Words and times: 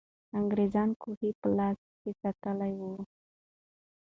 انګریزان 0.39 0.89
کوهي 1.01 1.29
په 1.39 1.47
لاس 1.57 1.79
کې 1.99 2.11
ساتلې 2.21 2.71
وو. 2.79 2.93